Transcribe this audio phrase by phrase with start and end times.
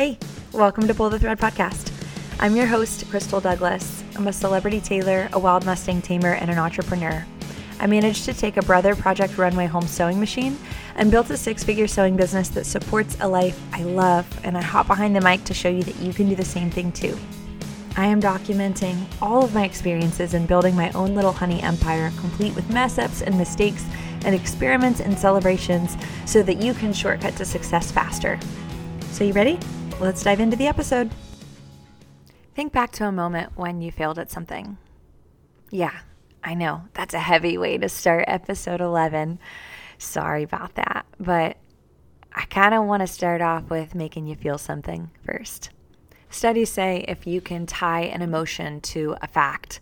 [0.00, 0.16] Hey,
[0.52, 1.92] welcome to Pull the Thread podcast.
[2.38, 4.02] I'm your host, Crystal Douglas.
[4.16, 7.26] I'm a celebrity tailor, a wild Mustang tamer, and an entrepreneur.
[7.78, 10.56] I managed to take a Brother Project Runway home sewing machine
[10.94, 14.62] and built a six figure sewing business that supports a life I love, and I
[14.62, 17.14] hop behind the mic to show you that you can do the same thing too.
[17.94, 22.54] I am documenting all of my experiences in building my own little honey empire, complete
[22.54, 23.84] with mess ups and mistakes
[24.24, 28.40] and experiments and celebrations, so that you can shortcut to success faster.
[29.10, 29.58] So, you ready?
[30.00, 31.10] Let's dive into the episode.
[32.54, 34.78] Think back to a moment when you failed at something.
[35.70, 35.92] Yeah,
[36.42, 39.38] I know that's a heavy way to start episode 11.
[39.98, 41.58] Sorry about that, but
[42.34, 45.68] I kind of want to start off with making you feel something first.
[46.30, 49.80] Studies say if you can tie an emotion to a fact,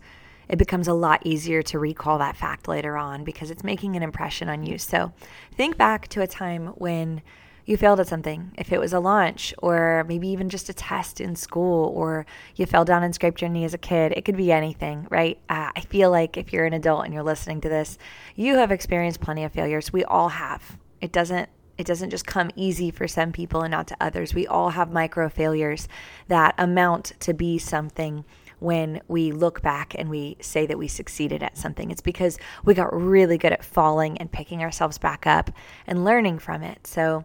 [0.49, 4.03] it becomes a lot easier to recall that fact later on because it's making an
[4.03, 4.79] impression on you.
[4.79, 5.13] So
[5.53, 7.21] think back to a time when
[7.69, 11.21] you failed at something, if it was a launch or maybe even just a test
[11.21, 14.35] in school or you fell down and scraped your knee as a kid, it could
[14.35, 15.37] be anything, right?
[15.49, 17.99] Uh, I feel like if you're an adult and you're listening to this,
[18.35, 19.93] you have experienced plenty of failures.
[19.93, 20.79] We all have.
[20.99, 24.33] It doesn't it doesn't just come easy for some people and not to others.
[24.33, 25.87] We all have micro failures
[26.27, 28.25] that amount to be something
[28.57, 31.91] when we look back and we say that we succeeded at something.
[31.91, 35.51] It's because we got really good at falling and picking ourselves back up
[35.85, 36.85] and learning from it.
[36.87, 37.23] So,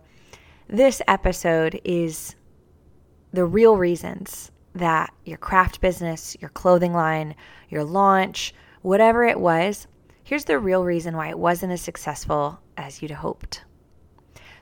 [0.69, 2.35] this episode is
[3.33, 7.35] the real reasons that your craft business, your clothing line,
[7.69, 9.87] your launch, whatever it was,
[10.23, 13.65] here's the real reason why it wasn't as successful as you'd hoped.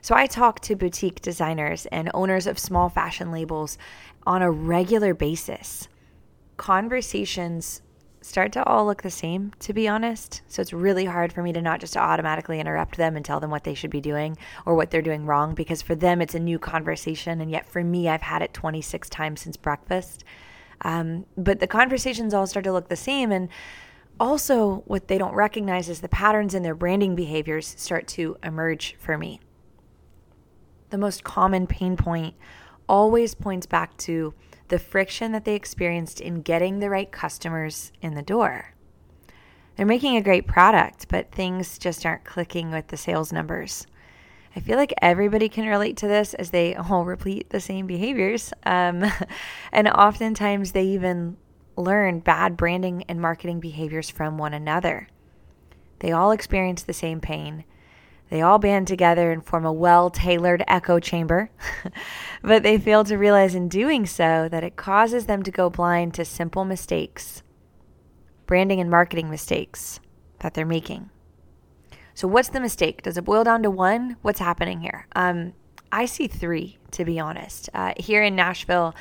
[0.01, 3.77] So, I talk to boutique designers and owners of small fashion labels
[4.27, 5.87] on a regular basis.
[6.57, 7.81] Conversations
[8.23, 10.41] start to all look the same, to be honest.
[10.47, 13.51] So it's really hard for me to not just automatically interrupt them and tell them
[13.51, 16.39] what they should be doing or what they're doing wrong because for them it's a
[16.39, 17.41] new conversation.
[17.41, 20.23] And yet for me, I've had it 26 times since breakfast.
[20.81, 23.31] Um, but the conversations all start to look the same.
[23.31, 23.49] And
[24.19, 28.95] also, what they don't recognize is the patterns in their branding behaviors start to emerge
[28.99, 29.41] for me.
[30.91, 32.35] The most common pain point
[32.87, 34.33] always points back to
[34.67, 38.73] the friction that they experienced in getting the right customers in the door.
[39.75, 43.87] They're making a great product, but things just aren't clicking with the sales numbers.
[44.55, 48.53] I feel like everybody can relate to this as they all repeat the same behaviors.
[48.65, 49.03] Um,
[49.71, 51.37] and oftentimes they even
[51.75, 55.07] learn bad branding and marketing behaviors from one another.
[55.99, 57.63] They all experience the same pain,
[58.33, 61.51] they all band together and form a well tailored echo chamber,
[62.41, 66.15] but they fail to realize in doing so that it causes them to go blind
[66.15, 67.43] to simple mistakes,
[68.47, 69.99] branding and marketing mistakes
[70.39, 71.11] that they're making.
[72.15, 73.03] So, what's the mistake?
[73.03, 74.17] Does it boil down to one?
[74.23, 75.05] What's happening here?
[75.15, 75.53] Um,
[75.91, 77.69] I see three, to be honest.
[77.71, 78.95] Uh, here in Nashville,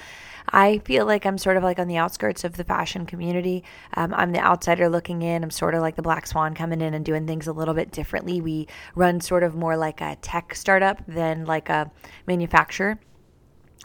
[0.48, 3.64] I feel like I'm sort of like on the outskirts of the fashion community.
[3.94, 5.42] Um, I'm the outsider looking in.
[5.42, 7.90] I'm sort of like the black swan coming in and doing things a little bit
[7.90, 8.40] differently.
[8.40, 11.90] We run sort of more like a tech startup than like a
[12.26, 12.98] manufacturer.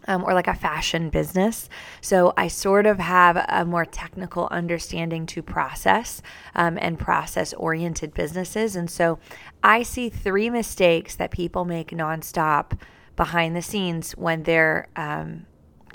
[0.05, 1.67] Um, or like a fashion business.
[2.01, 6.21] So I sort of have a more technical understanding to process
[6.53, 8.75] um, and process oriented businesses.
[8.75, 9.17] And so
[9.63, 12.79] I see three mistakes that people make nonstop
[13.15, 15.47] behind the scenes when they're um,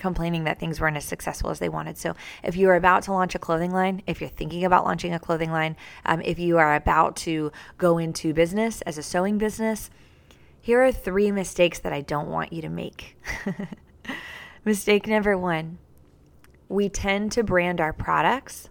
[0.02, 1.96] complaining that things weren't as successful as they wanted.
[1.96, 5.14] So, if you are about to launch a clothing line, if you're thinking about launching
[5.14, 9.38] a clothing line, um, if you are about to go into business as a sewing
[9.38, 9.88] business,
[10.60, 13.16] here are three mistakes that I don't want you to make.
[14.64, 15.78] Mistake number one
[16.68, 18.70] we tend to brand our products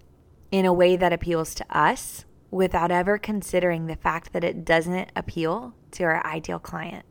[0.52, 5.12] in a way that appeals to us without ever considering the fact that it doesn't
[5.16, 7.06] appeal to our ideal client.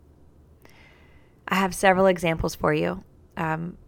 [1.47, 3.05] I have several examples for you.
[3.37, 3.79] Um,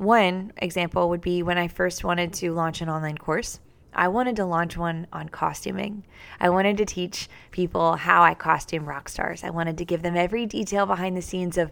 [0.00, 3.60] one example would be when I first wanted to launch an online course.
[3.92, 6.04] I wanted to launch one on costuming.
[6.40, 9.44] I wanted to teach people how I costume rock stars.
[9.44, 11.70] I wanted to give them every detail behind the scenes of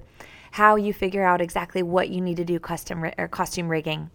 [0.51, 4.11] how you figure out exactly what you need to do custom or costume rigging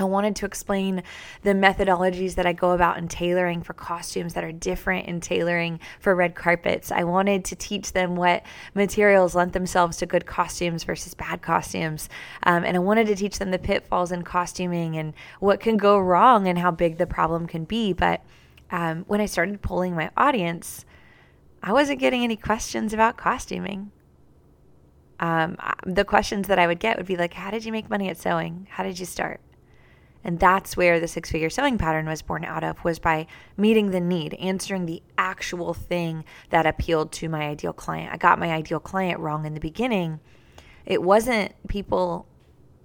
[0.00, 1.02] I wanted to explain
[1.42, 5.80] the methodologies that I go about in tailoring for costumes that are different in tailoring
[5.98, 6.92] for red carpets.
[6.92, 12.08] I wanted to teach them what materials lent themselves to good costumes versus bad costumes.
[12.44, 15.98] Um, and I wanted to teach them the pitfalls in costuming and what can go
[15.98, 17.92] wrong and how big the problem can be.
[17.92, 18.22] But
[18.70, 20.84] um, when I started polling my audience,
[21.60, 23.90] I wasn't getting any questions about costuming.
[25.18, 28.08] Um, the questions that I would get would be like, How did you make money
[28.08, 28.68] at sewing?
[28.70, 29.40] How did you start?
[30.24, 33.26] And that's where the six figure sewing pattern was born out of was by
[33.56, 38.12] meeting the need, answering the actual thing that appealed to my ideal client.
[38.12, 40.20] I got my ideal client wrong in the beginning.
[40.84, 42.26] It wasn't people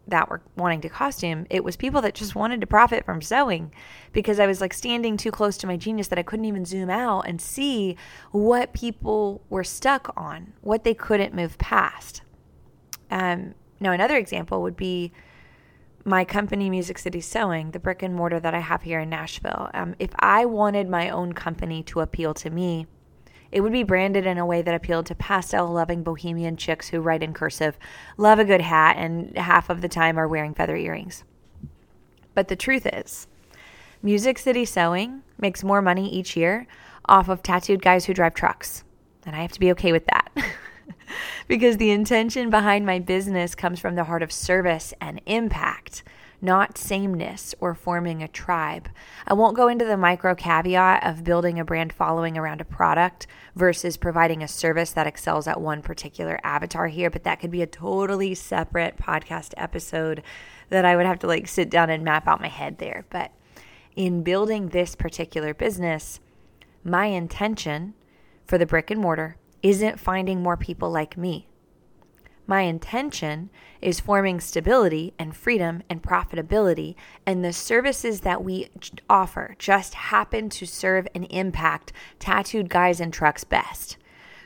[0.08, 1.48] that were wanting to costume.
[1.50, 3.72] It was people that just wanted to profit from sewing
[4.12, 6.90] because I was like standing too close to my genius that I couldn't even zoom
[6.90, 7.96] out and see
[8.32, 12.22] what people were stuck on, what they couldn't move past.
[13.10, 15.14] Um, now, another example would be
[16.06, 19.70] my company, Music City Sewing, the brick and mortar that I have here in Nashville.
[19.74, 22.88] Um, if I wanted my own company to appeal to me,
[23.52, 27.00] it would be branded in a way that appealed to pastel loving bohemian chicks who
[27.00, 27.78] write in cursive,
[28.18, 31.24] love a good hat, and half of the time are wearing feather earrings.
[32.34, 33.28] But the truth is,
[34.02, 36.68] Music City Sewing makes more money each year
[37.06, 38.84] off of tattooed guys who drive trucks.
[39.26, 40.32] And I have to be okay with that.
[41.48, 46.04] because the intention behind my business comes from the heart of service and impact
[46.44, 48.90] not sameness or forming a tribe.
[49.26, 53.28] I won't go into the micro caveat of building a brand following around a product
[53.56, 57.62] versus providing a service that excels at one particular avatar here, but that could be
[57.62, 60.22] a totally separate podcast episode
[60.70, 63.06] that I would have to like sit down and map out my head there.
[63.10, 63.32] But
[63.96, 66.20] in building this particular business,
[66.84, 67.94] my intention
[68.46, 71.48] for the brick and mortar isn't finding more people like me.
[72.46, 73.50] My intention
[73.82, 76.96] is forming stability and freedom and profitability,
[77.26, 78.70] and the services that we
[79.10, 83.98] offer just happen to serve and impact tattooed guys and trucks best.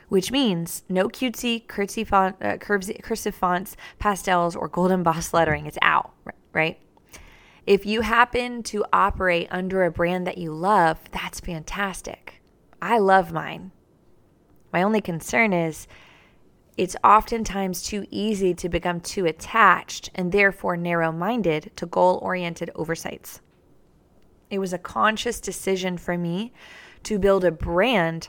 [0.08, 5.66] Which means no cutesy, curtsy font, uh, cursive fonts, pastels, or golden boss lettering.
[5.66, 6.12] It's out,
[6.52, 6.78] right?
[7.66, 12.40] If you happen to operate under a brand that you love, that's fantastic.
[12.80, 13.72] I love mine.
[14.72, 15.86] My only concern is
[16.76, 22.70] it's oftentimes too easy to become too attached and therefore narrow minded to goal oriented
[22.74, 23.40] oversights.
[24.50, 26.52] It was a conscious decision for me
[27.02, 28.28] to build a brand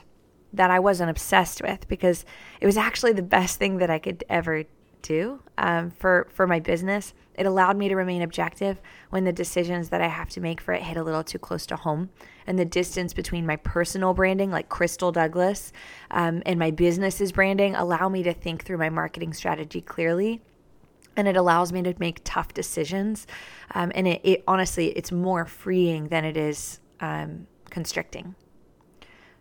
[0.52, 2.24] that I wasn't obsessed with because
[2.60, 4.64] it was actually the best thing that I could ever
[5.02, 7.14] do um, for for my business.
[7.34, 8.80] It allowed me to remain objective
[9.10, 11.64] when the decisions that I have to make for it hit a little too close
[11.66, 12.10] to home,
[12.46, 15.72] and the distance between my personal branding, like Crystal Douglas,
[16.10, 20.42] um, and my business's branding, allow me to think through my marketing strategy clearly.
[21.16, 23.26] And it allows me to make tough decisions.
[23.74, 28.36] Um, and it, it, honestly, it's more freeing than it is um, constricting.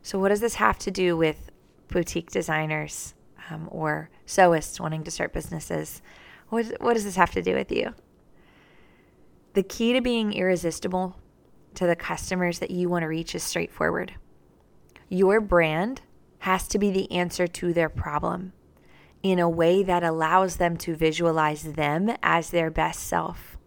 [0.01, 1.51] So, what does this have to do with
[1.89, 3.13] boutique designers
[3.49, 6.01] um, or sewists wanting to start businesses.
[6.49, 7.93] What, what does this have to do with you?
[9.53, 11.17] The key to being irresistible
[11.75, 14.13] to the customers that you want to reach is straightforward.
[15.09, 16.01] Your brand
[16.39, 18.53] has to be the answer to their problem
[19.21, 23.57] in a way that allows them to visualize them as their best self.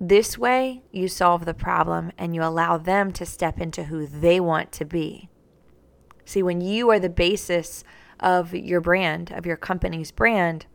[0.00, 4.38] This way, you solve the problem and you allow them to step into who they
[4.38, 5.28] want to be.
[6.24, 7.82] See, when you are the basis
[8.20, 10.66] of your brand, of your company's brand,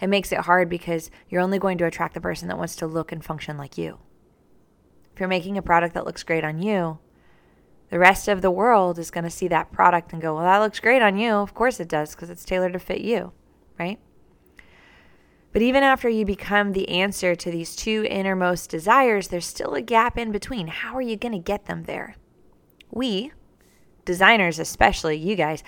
[0.00, 2.86] it makes it hard because you're only going to attract the person that wants to
[2.86, 3.98] look and function like you.
[5.12, 6.98] If you're making a product that looks great on you,
[7.90, 10.58] the rest of the world is going to see that product and go, Well, that
[10.58, 11.32] looks great on you.
[11.34, 13.32] Of course it does, because it's tailored to fit you,
[13.78, 14.00] right?
[15.52, 19.80] But even after you become the answer to these two innermost desires, there's still a
[19.80, 20.66] gap in between.
[20.66, 22.16] How are you going to get them there?
[22.90, 23.30] We,
[24.04, 25.62] designers especially, you guys,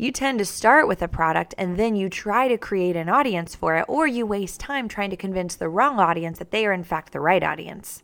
[0.00, 3.54] you tend to start with a product and then you try to create an audience
[3.54, 6.72] for it, or you waste time trying to convince the wrong audience that they are,
[6.72, 8.02] in fact, the right audience.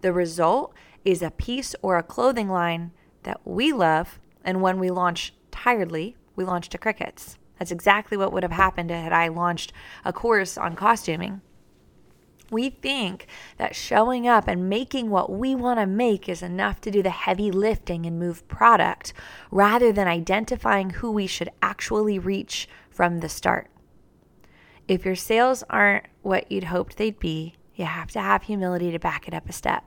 [0.00, 0.72] The result
[1.04, 2.90] is a piece or a clothing line
[3.24, 7.36] that we love, and when we launch tiredly, we launch to crickets.
[7.58, 9.74] That's exactly what would have happened had I launched
[10.06, 11.42] a course on costuming.
[12.50, 13.26] We think
[13.56, 17.10] that showing up and making what we want to make is enough to do the
[17.10, 19.12] heavy lifting and move product
[19.50, 23.68] rather than identifying who we should actually reach from the start.
[24.86, 28.98] If your sales aren't what you'd hoped they'd be, you have to have humility to
[28.98, 29.84] back it up a step.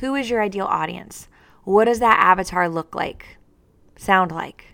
[0.00, 1.28] Who is your ideal audience?
[1.64, 3.38] What does that avatar look like?
[3.96, 4.71] Sound like?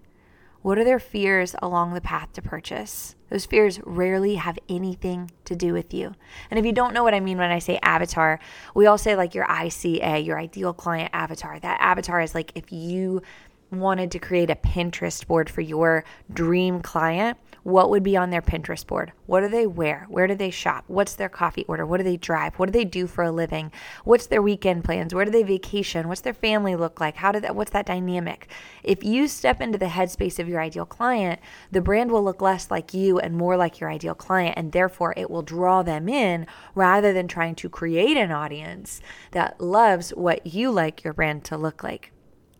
[0.68, 3.16] What are their fears along the path to purchase?
[3.30, 6.14] Those fears rarely have anything to do with you.
[6.50, 8.38] And if you don't know what I mean when I say avatar,
[8.74, 11.58] we all say like your ICA, your ideal client avatar.
[11.58, 13.22] That avatar is like if you
[13.70, 18.42] wanted to create a Pinterest board for your dream client, what would be on their
[18.42, 19.12] Pinterest board?
[19.26, 20.06] What do they wear?
[20.08, 20.84] Where do they shop?
[20.86, 21.84] What's their coffee order?
[21.84, 22.54] What do they drive?
[22.54, 23.72] What do they do for a living?
[24.04, 25.14] What's their weekend plans?
[25.14, 26.08] Where do they vacation?
[26.08, 27.16] What's their family look like?
[27.16, 28.48] How did that what's that dynamic?
[28.82, 32.70] If you step into the headspace of your ideal client, the brand will look less
[32.70, 36.46] like you and more like your ideal client and therefore it will draw them in
[36.74, 39.00] rather than trying to create an audience
[39.32, 42.12] that loves what you like your brand to look like.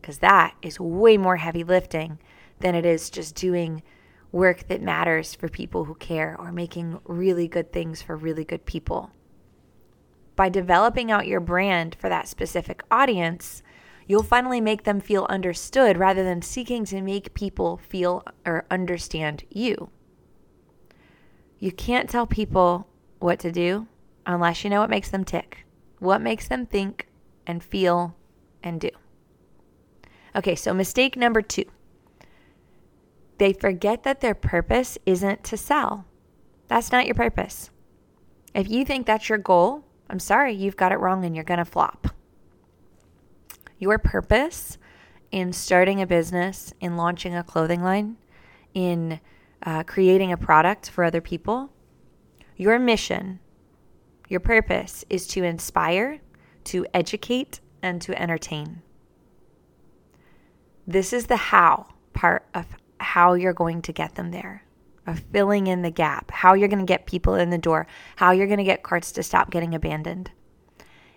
[0.03, 2.19] Cuz that is way more heavy lifting
[2.61, 3.83] than it is just doing
[4.33, 8.65] work that matters for people who care or making really good things for really good
[8.67, 9.11] people.
[10.37, 13.63] By developing out your brand for that specific audience,
[14.07, 19.45] you'll finally make them feel understood rather than seeking to make people feel or understand
[19.51, 19.91] you.
[21.59, 22.87] You can't tell people
[23.19, 23.89] what to do
[24.27, 25.67] unless you know what makes them tick,
[25.99, 27.09] what makes them think
[27.47, 28.15] and feel
[28.63, 28.91] and do.
[30.37, 31.65] Okay, so mistake number two
[33.39, 36.05] they forget that their purpose isn't to sell.
[36.69, 37.71] That's not your purpose.
[38.55, 41.59] If you think that's your goal, I'm sorry, you've got it wrong and you're going
[41.59, 42.09] to flop.
[43.79, 44.79] Your purpose
[45.31, 48.17] in starting a business, in launching a clothing line,
[48.75, 49.21] in
[49.63, 51.71] uh, creating a product for other people,
[52.57, 53.39] your mission,
[54.29, 56.21] your purpose is to inspire,
[56.65, 58.83] to educate, and to entertain.
[60.87, 62.67] This is the how part of
[63.01, 64.65] how you're going to get them there,
[65.07, 67.87] of filling in the gap, how you're going to get people in the door,
[68.17, 70.31] how you're going to get carts to stop getting abandoned.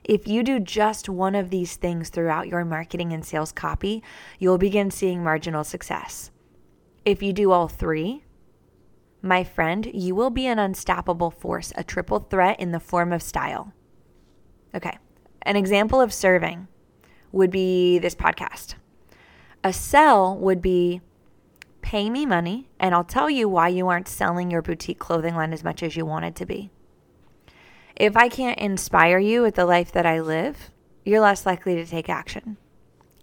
[0.04, 4.04] If you do just one of these things throughout your marketing and sales copy,
[4.40, 6.32] you'll begin seeing marginal success.
[7.06, 8.24] If you do all three,
[9.22, 13.22] my friend, you will be an unstoppable force, a triple threat in the form of
[13.22, 13.74] style.
[14.74, 14.98] Okay,
[15.44, 16.68] an example of serving
[17.32, 18.76] would be this podcast.
[19.64, 21.02] A sell would be
[21.82, 25.54] pay me money and I'll tell you why you aren't selling your boutique clothing line
[25.54, 26.72] as much as you wanted to be.
[27.96, 30.72] If I can't inspire you with the life that I live,
[31.06, 32.58] you're less likely to take action,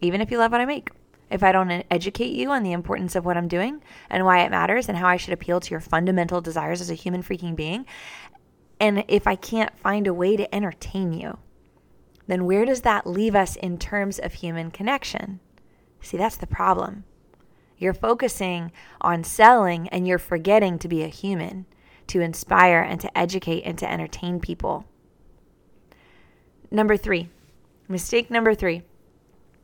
[0.01, 0.91] even if you love what I make.
[1.31, 4.51] If I don't educate you on the importance of what I'm doing and why it
[4.51, 7.87] matters and how I should appeal to your fundamental desires as a human freaking being,
[8.81, 11.39] and if I can't find a way to entertain you,
[12.27, 15.41] then where does that leave us in terms of human connection?
[16.01, 17.05] See, that's the problem.
[17.79, 21.67] You're focusing on selling and you're forgetting to be a human
[22.09, 24.85] to inspire and to educate and to entertain people.
[26.71, 27.29] Number three,
[27.87, 28.83] mistake number three.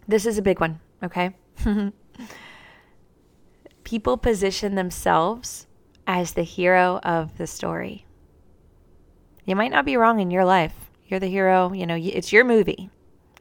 [0.06, 1.34] This is a big one, okay?
[3.84, 5.66] people position themselves
[6.06, 8.06] as the hero of the story.
[9.44, 10.74] You might not be wrong in your life.
[11.06, 12.90] You're the hero, you know, it's your movie.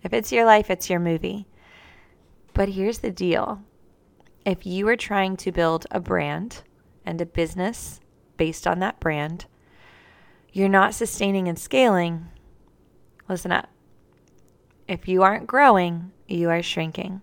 [0.03, 1.47] If it's your life, it's your movie.
[2.53, 3.63] But here's the deal
[4.45, 6.63] if you are trying to build a brand
[7.05, 7.99] and a business
[8.37, 9.45] based on that brand,
[10.51, 12.27] you're not sustaining and scaling,
[13.29, 13.69] listen up.
[14.87, 17.21] If you aren't growing, you are shrinking.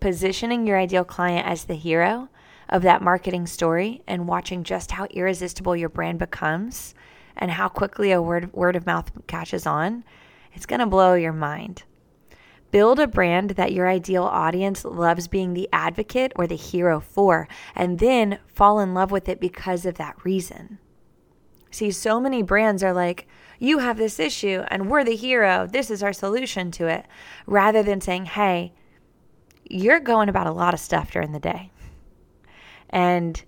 [0.00, 2.28] Positioning your ideal client as the hero
[2.68, 6.94] of that marketing story and watching just how irresistible your brand becomes
[7.36, 10.04] and how quickly a word, word of mouth catches on,
[10.54, 11.82] it's going to blow your mind.
[12.74, 17.46] Build a brand that your ideal audience loves being the advocate or the hero for,
[17.76, 20.80] and then fall in love with it because of that reason.
[21.70, 23.28] See, so many brands are like,
[23.60, 25.68] you have this issue and we're the hero.
[25.68, 27.06] This is our solution to it.
[27.46, 28.72] Rather than saying, hey,
[29.70, 31.70] you're going about a lot of stuff during the day.
[32.90, 33.40] And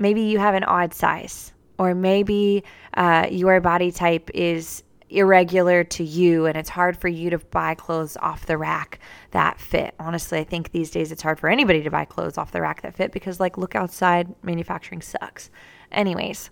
[0.00, 2.64] maybe you have an odd size, or maybe
[2.94, 7.74] uh, your body type is irregular to you and it's hard for you to buy
[7.74, 8.98] clothes off the rack
[9.30, 9.94] that fit.
[9.98, 12.82] Honestly, I think these days it's hard for anybody to buy clothes off the rack
[12.82, 15.50] that fit because, like, look outside, manufacturing sucks.
[15.92, 16.50] Anyways,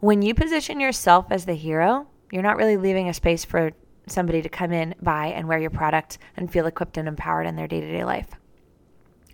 [0.00, 3.72] when you position yourself as the hero, you're not really leaving a space for
[4.06, 7.56] somebody to come in, buy, and wear your product and feel equipped and empowered in
[7.56, 8.28] their day to day life.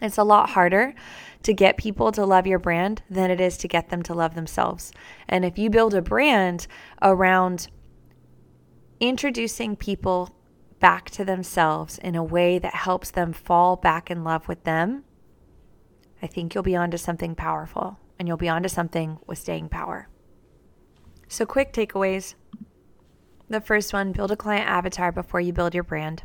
[0.00, 0.94] It's a lot harder
[1.44, 4.34] to get people to love your brand than it is to get them to love
[4.34, 4.92] themselves.
[5.28, 6.66] And if you build a brand
[7.00, 7.68] around
[9.00, 10.34] introducing people
[10.80, 15.04] back to themselves in a way that helps them fall back in love with them,
[16.22, 20.08] I think you'll be onto something powerful and you'll be onto something with staying power.
[21.28, 22.34] So, quick takeaways.
[23.48, 26.22] The first one build a client avatar before you build your brand.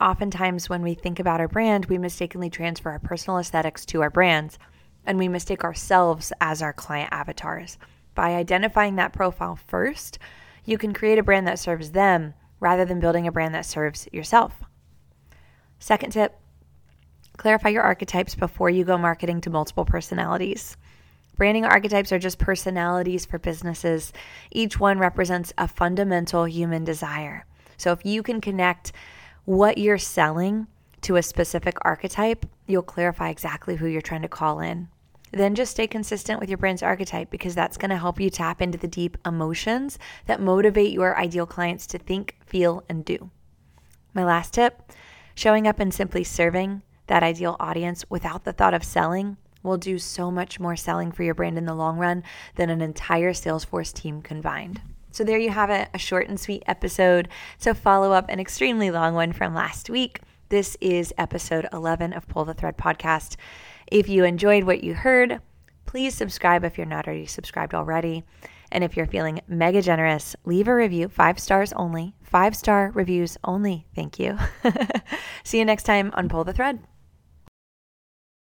[0.00, 4.10] Oftentimes, when we think about our brand, we mistakenly transfer our personal aesthetics to our
[4.10, 4.58] brands,
[5.04, 7.78] and we mistake ourselves as our client avatars.
[8.14, 10.18] By identifying that profile first,
[10.66, 14.06] you can create a brand that serves them rather than building a brand that serves
[14.12, 14.62] yourself.
[15.78, 16.38] Second tip
[17.36, 20.76] clarify your archetypes before you go marketing to multiple personalities.
[21.36, 24.12] Branding archetypes are just personalities for businesses.
[24.50, 27.44] Each one represents a fundamental human desire.
[27.76, 28.92] So if you can connect
[29.44, 30.66] what you're selling
[31.02, 34.88] to a specific archetype, you'll clarify exactly who you're trying to call in.
[35.32, 38.62] Then just stay consistent with your brand's archetype because that's going to help you tap
[38.62, 43.30] into the deep emotions that motivate your ideal clients to think, feel, and do.
[44.14, 44.92] My last tip
[45.34, 49.98] showing up and simply serving that ideal audience without the thought of selling will do
[49.98, 52.22] so much more selling for your brand in the long run
[52.54, 54.80] than an entire Salesforce team combined.
[55.10, 57.28] So, there you have it a short and sweet episode
[57.60, 60.20] to follow up an extremely long one from last week.
[60.48, 63.36] This is episode 11 of Pull the Thread podcast.
[63.86, 65.40] If you enjoyed what you heard,
[65.84, 68.24] please subscribe if you're not already subscribed already.
[68.72, 73.38] And if you're feeling mega generous, leave a review, five stars only, five star reviews
[73.44, 73.86] only.
[73.94, 74.36] Thank you.
[75.44, 76.80] See you next time on Pull the Thread.